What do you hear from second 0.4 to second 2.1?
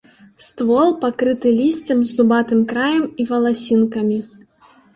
Ствол пакрыты лісцем